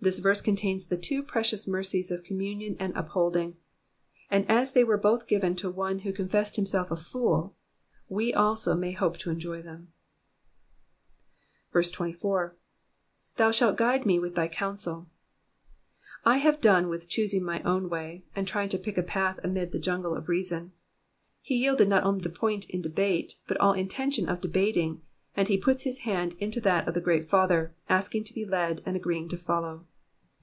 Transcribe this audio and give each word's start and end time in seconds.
This 0.00 0.20
verse 0.20 0.40
contains 0.40 0.86
the 0.86 0.96
two 0.96 1.24
precious 1.24 1.66
mercies 1.66 2.12
of 2.12 2.22
communion 2.22 2.76
and 2.78 2.96
upholding, 2.96 3.56
and 4.30 4.48
as 4.48 4.70
they 4.70 4.84
were 4.84 4.96
both 4.96 5.26
given 5.26 5.56
to 5.56 5.68
one 5.72 5.98
who 5.98 6.12
confessed 6.12 6.54
himself 6.54 6.92
a 6.92 6.96
fool, 6.96 7.56
we 8.08 8.32
also 8.32 8.76
may 8.76 8.92
hope 8.92 9.16
to 9.18 9.30
enjoy 9.30 9.60
them. 9.60 9.92
24. 11.72 12.54
^"Thou 13.36 13.50
shalt 13.52 13.76
guide 13.76 14.06
me 14.06 14.20
with 14.20 14.36
thy 14.36 14.46
counseV* 14.48 15.06
I 16.24 16.36
have 16.36 16.60
done 16.60 16.88
with 16.88 17.08
choosing 17.08 17.42
my 17.42 17.60
own 17.64 17.88
way, 17.90 18.22
and 18.36 18.46
trying 18.46 18.68
to 18.68 18.78
pick 18.78 18.98
a 18.98 19.02
path 19.02 19.40
amid 19.42 19.72
the 19.72 19.80
jungle 19.80 20.14
of 20.14 20.28
reason. 20.28 20.70
He 21.42 21.56
yielded 21.56 21.88
not 21.88 22.04
only 22.04 22.20
the 22.22 22.28
point 22.28 22.70
in 22.70 22.82
debate, 22.82 23.34
but 23.48 23.56
all 23.56 23.72
intention 23.72 24.28
of 24.28 24.40
debating, 24.40 25.02
and 25.36 25.46
he 25.46 25.56
puts 25.58 25.84
his 25.84 26.00
hand 26.00 26.34
into 26.40 26.60
that 26.60 26.88
of 26.88 26.94
the 26.94 27.00
great 27.00 27.28
Father, 27.28 27.72
asking 27.88 28.24
to 28.24 28.34
be 28.34 28.44
led, 28.44 28.82
and 28.84 28.96
agreeing 28.96 29.28
to 29.28 29.36
follow. 29.36 29.84